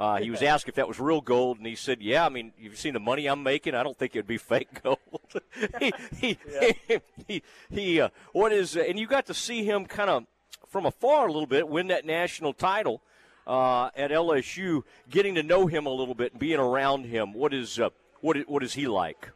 Uh, 0.00 0.18
he 0.18 0.30
was 0.30 0.42
asked 0.42 0.68
if 0.68 0.76
that 0.76 0.86
was 0.86 1.00
real 1.00 1.20
gold, 1.20 1.58
and 1.58 1.66
he 1.66 1.74
said, 1.74 2.00
"Yeah, 2.00 2.24
I 2.24 2.28
mean, 2.28 2.52
you've 2.56 2.78
seen 2.78 2.94
the 2.94 3.00
money 3.00 3.26
I'm 3.26 3.42
making. 3.42 3.74
I 3.74 3.82
don't 3.82 3.98
think 3.98 4.14
it'd 4.14 4.28
be 4.28 4.38
fake 4.38 4.80
gold." 4.82 4.98
he, 5.80 5.92
he, 6.16 6.38
yeah. 6.48 6.98
he, 7.26 7.42
he, 7.68 8.00
uh, 8.00 8.10
what 8.32 8.52
is, 8.52 8.76
uh, 8.76 8.80
and 8.80 8.98
you 8.98 9.08
got 9.08 9.26
to 9.26 9.34
see 9.34 9.64
him 9.64 9.86
kind 9.86 10.08
of 10.08 10.24
from 10.68 10.86
afar 10.86 11.26
a 11.26 11.32
little 11.32 11.46
bit 11.46 11.68
win 11.68 11.88
that 11.88 12.04
national 12.04 12.52
title 12.52 13.02
uh, 13.46 13.90
at 13.96 14.12
LSU. 14.12 14.82
Getting 15.10 15.34
to 15.34 15.42
know 15.42 15.66
him 15.66 15.86
a 15.86 15.92
little 15.92 16.14
bit 16.14 16.32
and 16.32 16.40
being 16.40 16.60
around 16.60 17.06
him, 17.06 17.32
what 17.32 17.52
is, 17.52 17.80
uh, 17.80 17.90
what, 18.20 18.36
what 18.48 18.62
is 18.62 18.74
he 18.74 18.86
like? 18.86 19.30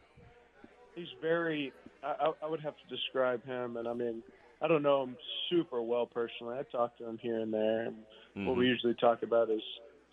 He's 0.95 1.13
very. 1.21 1.73
I, 2.03 2.31
I 2.43 2.49
would 2.49 2.61
have 2.61 2.75
to 2.75 2.95
describe 2.95 3.45
him, 3.45 3.77
and 3.77 3.87
I 3.87 3.93
mean, 3.93 4.23
I 4.61 4.67
don't 4.67 4.83
know 4.83 5.03
him 5.03 5.17
super 5.49 5.81
well 5.81 6.05
personally. 6.05 6.57
I 6.57 6.63
talk 6.63 6.97
to 6.97 7.07
him 7.07 7.17
here 7.17 7.39
and 7.39 7.53
there, 7.53 7.83
and 7.83 7.95
mm-hmm. 7.95 8.45
what 8.45 8.57
we 8.57 8.65
mm-hmm. 8.65 8.71
usually 8.71 8.93
talk 8.95 9.23
about 9.23 9.49
is 9.49 9.61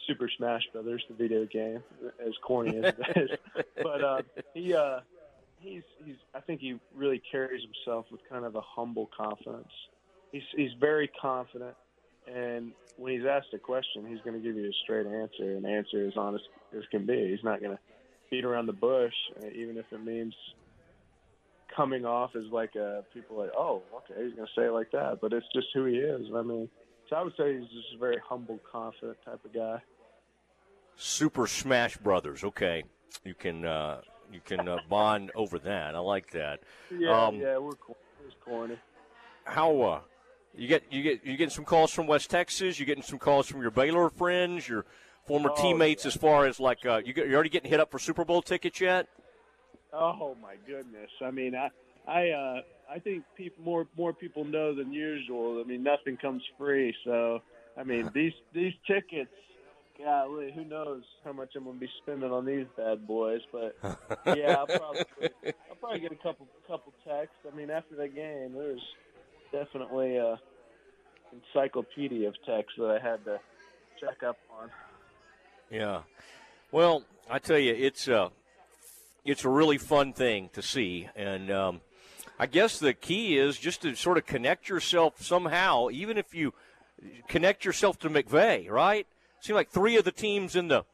Super 0.06 0.28
Smash 0.36 0.62
Brothers, 0.72 1.04
the 1.08 1.14
video 1.14 1.46
game, 1.46 1.82
as 2.24 2.32
corny 2.42 2.76
as 2.78 2.94
it 2.98 3.16
is. 3.16 3.64
but 3.82 4.04
uh, 4.04 4.22
he 4.54 4.74
uh, 4.74 5.00
he's 5.60 5.82
he's 6.04 6.16
I 6.34 6.40
think 6.40 6.60
he 6.60 6.78
really 6.94 7.22
carries 7.30 7.62
himself 7.62 8.06
with 8.10 8.20
kind 8.28 8.44
of 8.44 8.56
a 8.56 8.60
humble 8.60 9.08
confidence. 9.16 9.72
He's 10.32 10.42
he's 10.56 10.72
very 10.80 11.08
confident, 11.20 11.74
and 12.26 12.72
when 12.96 13.12
he's 13.12 13.26
asked 13.26 13.54
a 13.54 13.58
question, 13.58 14.06
he's 14.06 14.20
going 14.20 14.40
to 14.40 14.46
give 14.46 14.56
you 14.56 14.68
a 14.68 14.74
straight 14.84 15.06
answer, 15.06 15.56
and 15.56 15.66
answer 15.66 16.06
as 16.06 16.16
honest 16.16 16.44
as 16.76 16.82
can 16.90 17.06
be. 17.06 17.30
He's 17.30 17.44
not 17.44 17.60
going 17.60 17.76
to 17.76 17.82
beat 18.30 18.44
around 18.44 18.66
the 18.66 18.72
bush, 18.72 19.14
even 19.54 19.76
if 19.76 19.86
it 19.92 20.04
means 20.04 20.34
coming 21.74 22.04
off 22.04 22.36
as 22.36 22.44
like 22.50 22.74
a 22.74 23.04
people 23.12 23.38
like, 23.38 23.50
oh, 23.56 23.82
okay, 23.96 24.24
he's 24.24 24.34
going 24.34 24.46
to 24.46 24.60
say 24.60 24.66
it 24.66 24.72
like 24.72 24.90
that, 24.92 25.18
but 25.20 25.32
it's 25.32 25.46
just 25.54 25.68
who 25.74 25.84
he 25.84 25.96
is. 25.96 26.26
I 26.34 26.42
mean, 26.42 26.68
so 27.08 27.16
I 27.16 27.22
would 27.22 27.34
say 27.36 27.58
he's 27.58 27.68
just 27.68 27.94
a 27.94 27.98
very 27.98 28.18
humble, 28.26 28.60
confident 28.70 29.18
type 29.24 29.44
of 29.44 29.52
guy. 29.52 29.82
Super 30.96 31.46
Smash 31.46 31.96
Brothers. 31.96 32.44
Okay, 32.44 32.84
you 33.24 33.34
can 33.34 33.64
uh, 33.64 34.00
you 34.32 34.40
can 34.44 34.68
uh, 34.68 34.78
bond 34.88 35.32
over 35.34 35.58
that. 35.60 35.94
I 35.94 35.98
like 35.98 36.30
that. 36.32 36.60
Yeah, 36.90 37.26
um, 37.26 37.36
yeah, 37.36 37.58
we're 37.58 37.70
It's 38.26 38.36
corny. 38.44 38.76
How 39.44 39.80
uh, 39.80 40.00
you 40.54 40.68
get 40.68 40.84
you 40.90 41.02
get 41.02 41.24
you 41.24 41.36
getting 41.36 41.50
some 41.50 41.64
calls 41.64 41.92
from 41.92 42.06
West 42.06 42.30
Texas? 42.30 42.78
You 42.78 42.86
getting 42.86 43.02
some 43.02 43.18
calls 43.18 43.46
from 43.46 43.62
your 43.62 43.70
Baylor 43.70 44.10
friends, 44.10 44.68
your 44.68 44.84
former 45.26 45.50
oh, 45.50 45.62
teammates? 45.62 46.04
Yeah. 46.04 46.08
As 46.08 46.16
far 46.16 46.46
as 46.46 46.60
like 46.60 46.84
uh, 46.84 47.00
you 47.04 47.12
get, 47.12 47.26
you're 47.26 47.34
already 47.34 47.50
getting 47.50 47.70
hit 47.70 47.80
up 47.80 47.90
for 47.90 47.98
Super 47.98 48.24
Bowl 48.24 48.42
tickets 48.42 48.80
yet? 48.80 49.08
Oh 49.92 50.36
my 50.40 50.54
goodness! 50.66 51.10
I 51.22 51.30
mean, 51.30 51.54
I 51.54 51.70
I 52.06 52.30
uh, 52.30 52.60
I 52.90 52.98
think 52.98 53.24
people 53.36 53.64
more 53.64 53.86
more 53.96 54.12
people 54.12 54.44
know 54.44 54.74
than 54.74 54.92
usual. 54.92 55.60
I 55.64 55.68
mean, 55.68 55.82
nothing 55.82 56.16
comes 56.16 56.42
free, 56.58 56.94
so 57.04 57.40
I 57.76 57.84
mean 57.84 58.10
these 58.14 58.32
these 58.52 58.74
tickets 58.86 59.30
golly, 60.02 60.52
who 60.54 60.64
knows 60.64 61.02
how 61.24 61.32
much 61.32 61.50
I'm 61.56 61.64
going 61.64 61.76
to 61.76 61.80
be 61.80 61.90
spending 62.02 62.30
on 62.30 62.44
these 62.44 62.66
bad 62.76 63.06
boys? 63.06 63.40
But 63.52 63.76
yeah, 64.26 64.56
I'll 64.58 64.66
probably 64.66 65.04
I'll 65.68 65.76
probably 65.80 66.00
get 66.00 66.12
a 66.12 66.16
couple 66.16 66.46
couple 66.66 66.92
texts. 67.06 67.36
I 67.50 67.56
mean, 67.56 67.70
after 67.70 67.96
the 67.96 68.08
game, 68.08 68.52
there's 68.54 68.84
definitely 69.52 70.16
a 70.16 70.38
encyclopedia 71.32 72.28
of 72.28 72.34
texts 72.44 72.74
that 72.78 72.90
I 72.90 72.98
had 72.98 73.24
to 73.24 73.38
check 74.00 74.22
up 74.22 74.36
on. 74.60 74.70
Yeah, 75.70 76.02
well, 76.72 77.04
I 77.30 77.38
tell 77.38 77.58
you, 77.58 77.74
it's 77.76 78.08
uh, 78.08 78.30
it's 79.24 79.44
a 79.44 79.48
really 79.48 79.78
fun 79.78 80.12
thing 80.12 80.50
to 80.52 80.62
see, 80.62 81.08
and 81.14 81.50
um, 81.50 81.80
I 82.38 82.46
guess 82.46 82.78
the 82.78 82.94
key 82.94 83.36
is 83.36 83.58
just 83.58 83.82
to 83.82 83.94
sort 83.94 84.18
of 84.18 84.26
connect 84.26 84.68
yourself 84.68 85.22
somehow, 85.22 85.90
even 85.90 86.16
if 86.16 86.34
you 86.34 86.54
connect 87.28 87.64
yourself 87.64 87.98
to 88.00 88.10
McVay, 88.10 88.70
right? 88.70 89.06
seemed 89.40 89.56
like 89.56 89.70
three 89.70 89.96
of 89.96 90.04
the 90.04 90.12
teams 90.12 90.54
in 90.54 90.68
the 90.68 90.84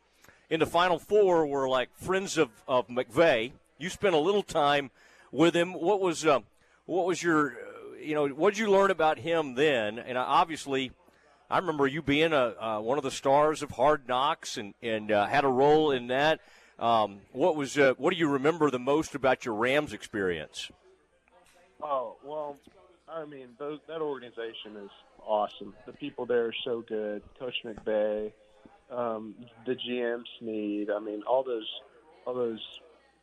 in 0.49 0.61
the 0.61 0.66
Final 0.66 0.99
Four 0.99 1.47
were 1.47 1.68
like 1.68 1.88
friends 1.97 2.38
of, 2.38 2.50
of 2.68 2.88
McVay. 2.88 3.52
You 3.78 3.90
spent 3.90 4.14
a 4.14 4.18
little 4.18 4.42
time 4.42 4.90
with 5.33 5.54
him. 5.54 5.73
What 5.73 6.00
was 6.00 6.25
uh, 6.25 6.40
what 6.87 7.06
was 7.06 7.23
your 7.23 7.54
you 8.00 8.14
know 8.14 8.28
what 8.28 8.54
did 8.54 8.61
you 8.61 8.71
learn 8.71 8.90
about 8.90 9.18
him 9.18 9.54
then? 9.54 9.99
And 9.99 10.16
obviously, 10.16 10.92
I 11.50 11.59
remember 11.59 11.87
you 11.87 12.02
being 12.02 12.33
a 12.33 12.54
uh, 12.61 12.80
one 12.80 12.99
of 12.99 13.04
the 13.04 13.11
stars 13.11 13.62
of 13.62 13.73
Hard 13.73 14.09
Knocks 14.09 14.56
and 14.56 14.75
and 14.83 15.11
uh, 15.11 15.26
had 15.26 15.45
a 15.45 15.49
role 15.49 15.90
in 15.90 16.06
that. 16.09 16.40
Um, 16.78 17.21
what 17.33 17.56
was 17.56 17.78
uh, 17.78 17.95
what 17.97 18.12
do 18.12 18.18
you 18.18 18.28
remember 18.28 18.71
the 18.71 18.78
most 18.78 19.14
about 19.14 19.45
your 19.45 19.54
Rams 19.54 19.92
experience? 19.92 20.71
Oh 21.83 22.16
well, 22.25 22.56
I 23.09 23.25
mean 23.25 23.49
those, 23.59 23.78
that 23.88 24.02
organization 24.02 24.76
is 24.85 24.90
awesome. 25.26 25.75
The 25.87 25.92
people 25.92 26.26
there 26.26 26.47
are 26.47 26.54
so 26.64 26.85
good. 26.87 27.23
Coach 27.38 27.54
McVay, 27.64 28.33
um, 28.90 29.35
the 29.64 29.75
GM 29.75 30.23
Snead. 30.38 30.90
I 30.90 31.00
mean, 31.00 31.23
all 31.26 31.42
those 31.42 31.68
all 32.26 32.35
those 32.35 32.61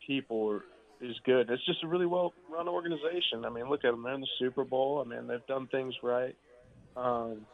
people 0.04 0.50
are, 0.50 0.64
is 1.00 1.16
good. 1.24 1.48
It's 1.48 1.64
just 1.64 1.84
a 1.84 1.86
really 1.86 2.06
well 2.06 2.32
run 2.50 2.66
organization. 2.68 3.44
I 3.44 3.50
mean, 3.50 3.68
look 3.68 3.84
at 3.84 3.92
them. 3.92 4.02
They're 4.02 4.14
in 4.14 4.20
the 4.20 4.26
Super 4.40 4.64
Bowl. 4.64 5.04
I 5.04 5.08
mean, 5.08 5.28
they've 5.28 5.46
done 5.46 5.68
things 5.68 5.94
right. 6.02 6.34
Um, 6.96 7.46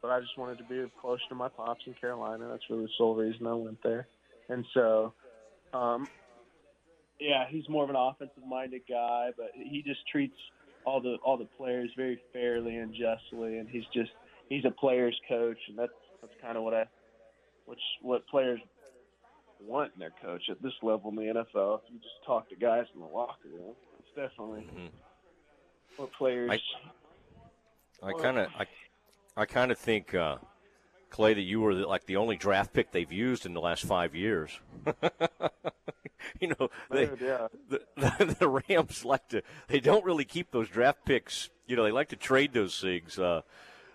but 0.00 0.10
I 0.10 0.20
just 0.20 0.38
wanted 0.38 0.58
to 0.58 0.64
be 0.64 0.90
close 1.00 1.20
to 1.28 1.34
my 1.34 1.48
pops 1.48 1.82
in 1.86 1.92
Carolina. 1.94 2.48
That's 2.50 2.62
really 2.70 2.84
the 2.84 2.92
sole 2.96 3.14
reason 3.14 3.46
I 3.46 3.52
went 3.52 3.82
there. 3.82 4.06
And 4.50 4.66
so, 4.74 5.14
um, 5.72 6.08
yeah, 7.20 7.44
he's 7.48 7.68
more 7.68 7.84
of 7.84 7.90
an 7.90 7.96
offensive 7.96 8.42
minded 8.46 8.82
guy, 8.88 9.30
but 9.36 9.50
he 9.54 9.82
just 9.86 10.00
treats 10.10 10.34
all 10.84 11.00
the 11.00 11.16
all 11.24 11.36
the 11.36 11.48
players 11.56 11.90
very 11.96 12.20
fairly 12.32 12.76
and 12.76 12.92
justly, 12.92 13.58
and 13.58 13.68
he's 13.68 13.84
just 13.94 14.10
he's 14.48 14.64
a 14.64 14.70
players 14.70 15.18
coach, 15.28 15.58
and 15.68 15.78
that's 15.78 15.92
that's 16.20 16.32
kind 16.42 16.56
of 16.56 16.64
what 16.64 16.74
I 16.74 16.84
which 17.66 17.78
what 18.02 18.26
players 18.26 18.60
want 19.62 19.92
in 19.94 20.00
their 20.00 20.12
coach 20.22 20.42
at 20.50 20.60
this 20.62 20.72
level 20.82 21.10
in 21.10 21.16
the 21.16 21.22
NFL. 21.22 21.80
If 21.80 21.92
you 21.92 21.98
just 21.98 22.24
talk 22.26 22.48
to 22.48 22.56
guys 22.56 22.86
in 22.94 23.00
the 23.00 23.06
locker 23.06 23.48
room, 23.48 23.74
it's 23.98 24.08
definitely 24.16 24.66
mm-hmm. 24.74 24.86
what 25.96 26.12
players. 26.14 26.50
I 28.02 28.12
kind 28.14 28.38
of 28.38 28.48
I, 28.58 28.66
I 29.36 29.44
kind 29.44 29.70
of 29.70 29.78
think. 29.78 30.14
Uh, 30.14 30.36
Clay, 31.10 31.34
that 31.34 31.42
you 31.42 31.60
were 31.60 31.74
like 31.74 32.06
the 32.06 32.16
only 32.16 32.36
draft 32.36 32.72
pick 32.72 32.92
they've 32.92 33.12
used 33.12 33.46
in 33.46 33.54
the 33.54 33.60
last 33.60 33.84
five 33.84 34.14
years. 34.14 34.58
you 36.40 36.48
know, 36.48 36.70
they, 36.90 37.04
yeah. 37.20 37.48
the, 37.68 37.82
the, 37.96 38.36
the, 38.40 38.48
Rams 38.48 39.04
like 39.04 39.28
to, 39.28 39.42
they 39.68 39.80
don't 39.80 40.04
really 40.04 40.24
keep 40.24 40.50
those 40.50 40.68
draft 40.68 41.04
picks. 41.04 41.50
You 41.66 41.76
know, 41.76 41.84
they 41.84 41.92
like 41.92 42.08
to 42.08 42.16
trade 42.16 42.52
those 42.52 42.80
things. 42.80 43.18
Uh, 43.18 43.42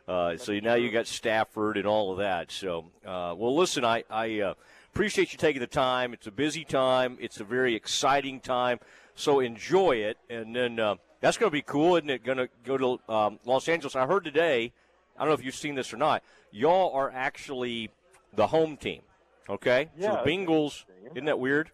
uh, 0.07 0.37
so 0.37 0.53
now 0.59 0.75
you 0.75 0.91
got 0.91 1.07
Stafford 1.07 1.77
and 1.77 1.87
all 1.87 2.11
of 2.11 2.19
that. 2.19 2.51
So, 2.51 2.85
uh, 3.05 3.33
well, 3.37 3.55
listen, 3.55 3.83
I, 3.83 4.03
I 4.09 4.39
uh, 4.41 4.53
appreciate 4.93 5.31
you 5.31 5.37
taking 5.37 5.61
the 5.61 5.67
time. 5.67 6.13
It's 6.13 6.27
a 6.27 6.31
busy 6.31 6.63
time. 6.63 7.17
It's 7.19 7.39
a 7.39 7.43
very 7.43 7.75
exciting 7.75 8.39
time. 8.39 8.79
So 9.15 9.39
enjoy 9.39 9.97
it. 9.97 10.17
And 10.29 10.55
then 10.55 10.79
uh, 10.79 10.95
that's 11.21 11.37
going 11.37 11.49
to 11.49 11.53
be 11.53 11.63
cool, 11.63 11.95
isn't 11.95 12.09
it? 12.09 12.23
Going 12.23 12.37
to 12.37 12.49
go 12.63 12.77
to 12.77 13.13
um, 13.13 13.39
Los 13.45 13.67
Angeles. 13.67 13.95
I 13.95 14.05
heard 14.05 14.23
today. 14.23 14.73
I 15.17 15.21
don't 15.21 15.29
know 15.29 15.33
if 15.33 15.43
you've 15.43 15.55
seen 15.55 15.75
this 15.75 15.93
or 15.93 15.97
not. 15.97 16.23
Y'all 16.55 16.93
are 16.93 17.11
actually 17.11 17.91
the 18.33 18.47
home 18.47 18.77
team. 18.77 19.01
Okay, 19.49 19.89
yeah, 19.97 20.11
so 20.11 20.21
the 20.23 20.31
Bengals. 20.31 20.85
Isn't 21.11 21.25
that 21.25 21.37
weird? 21.37 21.69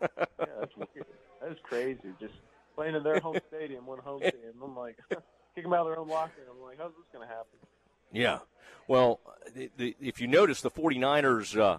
yeah, 0.00 0.08
that's 0.36 0.76
weird. 0.76 1.06
That 1.40 1.52
is 1.52 1.58
crazy. 1.62 2.00
Just 2.18 2.34
playing 2.74 2.96
in 2.96 3.04
their 3.04 3.20
home 3.20 3.38
stadium, 3.48 3.86
one 3.86 4.00
home 4.00 4.20
team. 4.22 4.32
I'm 4.60 4.76
like, 4.76 4.98
kick 5.54 5.62
them 5.62 5.72
out 5.72 5.82
of 5.82 5.86
their 5.86 5.98
own 6.00 6.08
locker. 6.08 6.42
I'm 6.50 6.60
like, 6.60 6.76
how's 6.78 6.90
this 6.90 7.06
going 7.12 7.26
to 7.26 7.32
happen? 7.32 7.56
Yeah. 8.12 8.40
Well, 8.88 9.20
the, 9.54 9.70
the, 9.76 9.96
if 10.00 10.20
you 10.20 10.26
notice, 10.26 10.60
the 10.60 10.72
49ers, 10.72 11.56
uh, 11.56 11.78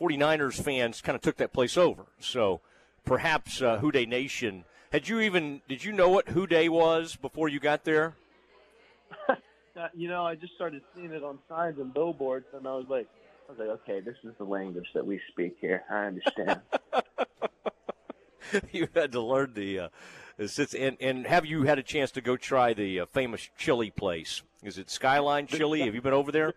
49ers 0.00 0.62
fans 0.62 1.02
kind 1.02 1.14
of 1.14 1.20
took 1.20 1.36
that 1.36 1.52
place 1.52 1.76
over. 1.76 2.06
So 2.18 2.62
perhaps 3.04 3.60
uh, 3.60 3.80
Who 3.80 3.92
Dey 3.92 4.06
Nation. 4.06 4.64
Had 4.92 5.08
you 5.08 5.20
even 5.20 5.60
did 5.68 5.84
you 5.84 5.92
know 5.92 6.08
what 6.08 6.30
Who 6.30 6.46
Dey 6.46 6.70
was 6.70 7.16
before 7.16 7.50
you 7.50 7.60
got 7.60 7.84
there? 7.84 8.14
you 9.94 10.08
know, 10.08 10.26
I 10.26 10.34
just 10.34 10.54
started 10.54 10.82
seeing 10.94 11.12
it 11.12 11.22
on 11.22 11.38
signs 11.48 11.78
and 11.78 11.92
billboards, 11.92 12.46
and 12.54 12.66
I 12.66 12.74
was 12.74 12.86
like, 12.88 13.08
I 13.48 13.52
was 13.52 13.58
like, 13.58 13.68
okay, 13.80 14.00
this 14.00 14.16
is 14.24 14.32
the 14.38 14.44
language 14.44 14.86
that 14.94 15.06
we 15.06 15.20
speak 15.30 15.56
here. 15.60 15.84
I 15.90 16.06
understand. 16.06 16.60
you 18.72 18.88
had 18.94 19.12
to 19.12 19.20
learn 19.20 19.52
the. 19.54 19.80
Uh, 19.80 19.88
since 20.46 20.74
and, 20.74 20.96
and 21.00 21.26
have 21.26 21.46
you 21.46 21.62
had 21.62 21.78
a 21.78 21.82
chance 21.82 22.10
to 22.12 22.20
go 22.20 22.36
try 22.36 22.74
the 22.74 23.00
uh, 23.00 23.06
famous 23.06 23.48
chili 23.56 23.90
place? 23.90 24.42
Is 24.62 24.78
it 24.78 24.90
Skyline 24.90 25.46
Chili? 25.46 25.80
Have 25.82 25.94
you 25.94 26.02
been 26.02 26.12
over 26.12 26.32
there? 26.32 26.52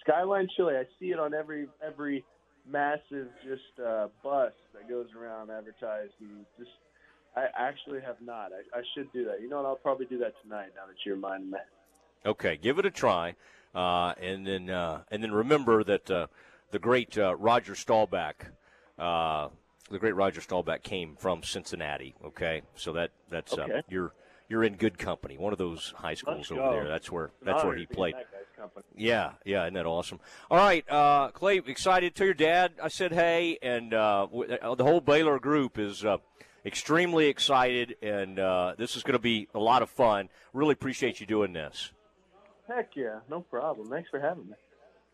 Skyline 0.00 0.48
Chili. 0.56 0.74
I 0.76 0.84
see 0.98 1.10
it 1.10 1.18
on 1.18 1.34
every 1.34 1.68
every 1.84 2.24
massive 2.66 3.28
just 3.44 3.84
uh, 3.84 4.08
bus 4.22 4.52
that 4.74 4.88
goes 4.88 5.08
around 5.18 5.50
advertised. 5.50 6.12
And 6.20 6.46
just, 6.58 6.70
I 7.36 7.46
actually 7.58 8.00
have 8.00 8.16
not. 8.22 8.50
I, 8.52 8.78
I 8.78 8.82
should 8.94 9.12
do 9.12 9.24
that. 9.26 9.42
You 9.42 9.48
know 9.48 9.56
what? 9.56 9.66
I'll 9.66 9.76
probably 9.76 10.06
do 10.06 10.18
that 10.18 10.34
tonight. 10.42 10.68
Now 10.76 10.86
that 10.86 10.96
you're 11.04 11.16
reminding 11.16 11.50
me. 11.50 11.58
Okay, 12.26 12.56
give 12.56 12.78
it 12.78 12.86
a 12.86 12.90
try, 12.90 13.34
uh, 13.74 14.12
and 14.20 14.46
then 14.46 14.70
uh, 14.70 15.02
and 15.10 15.22
then 15.22 15.32
remember 15.32 15.84
that 15.84 16.10
uh, 16.10 16.26
the 16.70 16.78
great 16.78 17.16
uh, 17.16 17.34
Roger 17.36 17.74
Staubach 17.74 18.46
uh, 18.98 19.48
the 19.90 19.98
great 19.98 20.14
Roger 20.14 20.40
Staubach 20.40 20.82
came 20.82 21.16
from 21.16 21.42
Cincinnati. 21.42 22.14
Okay, 22.24 22.62
so 22.74 22.92
that 22.92 23.10
that's 23.30 23.52
uh, 23.56 23.62
Okay. 23.62 23.82
you're 23.88 24.12
you're 24.48 24.64
in 24.64 24.76
good 24.76 24.98
company. 24.98 25.38
One 25.38 25.52
of 25.52 25.58
those 25.58 25.94
high 25.96 26.14
schools 26.14 26.50
over 26.50 26.70
there. 26.70 26.88
That's 26.88 27.10
where 27.12 27.30
that's 27.42 27.64
where 27.64 27.76
he 27.76 27.86
to 27.86 27.94
played. 27.94 28.14
Yeah, 28.96 29.32
yeah, 29.44 29.62
isn't 29.64 29.74
that 29.74 29.86
awesome? 29.86 30.18
All 30.50 30.58
right, 30.58 30.84
uh, 30.90 31.28
Clay, 31.30 31.58
excited. 31.64 32.14
Tell 32.14 32.26
your 32.26 32.34
dad 32.34 32.72
I 32.82 32.88
said 32.88 33.12
hey, 33.12 33.58
and 33.62 33.94
uh, 33.94 34.26
w- 34.26 34.48
the 34.48 34.84
whole 34.84 35.00
Baylor 35.00 35.38
group 35.38 35.78
is 35.78 36.04
uh, 36.04 36.16
extremely 36.66 37.26
excited, 37.28 37.96
and 38.02 38.38
uh, 38.38 38.74
this 38.76 38.96
is 38.96 39.02
going 39.04 39.12
to 39.12 39.18
be 39.20 39.48
a 39.54 39.60
lot 39.60 39.82
of 39.82 39.90
fun. 39.90 40.28
Really 40.52 40.72
appreciate 40.72 41.20
you 41.20 41.26
doing 41.26 41.52
this. 41.52 41.92
Heck 42.68 42.94
yeah, 42.96 43.20
no 43.30 43.40
problem. 43.40 43.88
Thanks 43.88 44.10
for 44.10 44.20
having 44.20 44.48
me. 44.48 44.54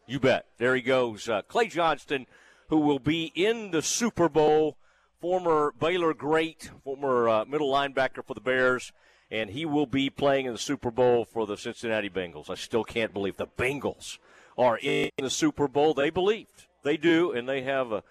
You 0.07 0.21
bet. 0.21 0.47
There 0.59 0.75
he 0.75 0.83
goes, 0.83 1.29
uh, 1.29 1.43
Clay 1.43 1.69
Johnston, 1.69 2.27
who 2.69 2.79
will 2.79 2.99
be 2.99 3.33
in 3.35 3.71
the 3.71 3.83
Super 3.83 4.29
Bowl. 4.29 4.77
Former 5.21 5.73
Baylor 5.79 6.13
great, 6.13 6.71
former 6.83 7.29
uh, 7.29 7.45
middle 7.47 7.73
linebacker 7.73 8.23
for 8.23 8.35
the 8.35 8.43
Bears, 8.43 8.93
and 9.31 9.49
he 9.49 9.65
will 9.65 9.87
be 9.87 10.11
playing 10.11 10.45
in 10.45 10.53
the 10.53 10.59
Super 10.59 10.91
Bowl 10.91 11.25
for 11.25 11.47
the 11.47 11.57
Cincinnati 11.57 12.11
Bengals. 12.11 12.51
I 12.51 12.57
still 12.57 12.85
can't 12.85 13.15
believe 13.15 13.39
the 13.39 13.47
Bengals 13.47 14.19
are 14.59 14.79
in 14.83 15.11
the 15.17 15.31
Super 15.31 15.67
Bowl. 15.67 15.95
They 15.95 16.11
believed, 16.11 16.67
they 16.83 16.99
do, 16.99 17.33
and 17.33 17.49
they 17.49 17.63
have 17.63 17.91
a, 17.91 18.03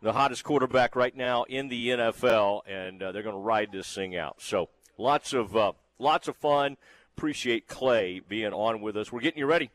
the 0.00 0.12
hottest 0.12 0.44
quarterback 0.44 0.94
right 0.94 1.16
now 1.16 1.42
in 1.44 1.68
the 1.68 1.88
NFL, 1.88 2.60
and 2.68 3.02
uh, 3.02 3.10
they're 3.10 3.24
going 3.24 3.34
to 3.34 3.40
ride 3.40 3.72
this 3.72 3.92
thing 3.92 4.16
out. 4.16 4.36
So 4.40 4.68
lots 4.96 5.32
of 5.32 5.56
uh, 5.56 5.72
lots 5.98 6.28
of 6.28 6.36
fun. 6.36 6.76
Appreciate 7.20 7.68
Clay 7.68 8.22
being 8.26 8.54
on 8.54 8.80
with 8.80 8.96
us. 8.96 9.12
We're 9.12 9.20
getting 9.20 9.40
you 9.40 9.44
ready 9.44 9.68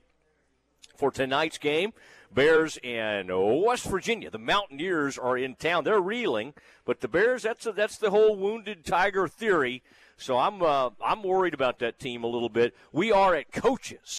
for 0.97 1.11
tonight's 1.11 1.59
game. 1.59 1.93
Bears 2.33 2.79
and 2.83 3.29
West 3.63 3.85
Virginia. 3.85 4.31
The 4.31 4.39
Mountaineers 4.39 5.19
are 5.19 5.37
in 5.37 5.53
town. 5.53 5.83
They're 5.83 6.01
reeling, 6.01 6.55
but 6.85 7.01
the 7.01 7.07
Bears. 7.07 7.43
That's 7.43 7.67
a, 7.67 7.71
that's 7.71 7.99
the 7.99 8.09
whole 8.09 8.35
wounded 8.35 8.83
tiger 8.83 9.27
theory. 9.27 9.83
So 10.17 10.39
I'm 10.39 10.63
uh, 10.63 10.89
I'm 10.99 11.21
worried 11.21 11.53
about 11.53 11.77
that 11.79 11.99
team 11.99 12.23
a 12.23 12.27
little 12.27 12.49
bit. 12.49 12.75
We 12.91 13.11
are 13.11 13.35
at 13.35 13.51
coaches. 13.51 14.09